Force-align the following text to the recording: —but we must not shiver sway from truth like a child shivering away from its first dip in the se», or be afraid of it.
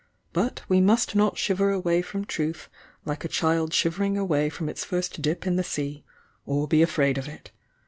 —but 0.33 0.63
we 0.67 0.81
must 0.81 1.15
not 1.15 1.37
shiver 1.37 1.79
sway 1.79 2.01
from 2.01 2.25
truth 2.25 2.69
like 3.05 3.23
a 3.23 3.27
child 3.27 3.71
shivering 3.71 4.17
away 4.17 4.49
from 4.49 4.67
its 4.67 4.83
first 4.83 5.21
dip 5.21 5.45
in 5.45 5.57
the 5.57 5.63
se», 5.63 6.03
or 6.43 6.67
be 6.67 6.81
afraid 6.81 7.19
of 7.19 7.27
it. 7.27 7.51